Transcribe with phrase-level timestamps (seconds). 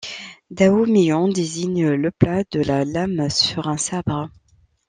[0.49, 4.31] Dao Mian désigne le plat de la lame sur un sabre.